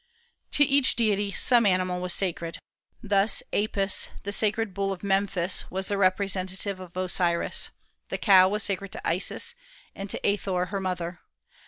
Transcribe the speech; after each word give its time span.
To 0.53 0.63
each 0.65 0.95
deity 0.95 1.31
some 1.31 1.63
animal 1.63 2.01
was 2.01 2.11
sacred. 2.11 2.57
Thus 3.03 3.43
Apis, 3.53 4.09
the 4.23 4.31
sacred 4.31 4.73
bull 4.73 4.91
of 4.91 5.03
Memphis, 5.03 5.69
was 5.69 5.89
the 5.89 5.97
representative 5.99 6.79
of 6.79 6.97
Osiris; 6.97 7.69
the 8.09 8.17
cow 8.17 8.49
was 8.49 8.63
sacred 8.63 8.91
to 8.93 9.07
Isis, 9.07 9.53
and 9.93 10.09
to 10.09 10.19
Athor 10.25 10.69
her 10.69 10.79
mother. 10.79 11.19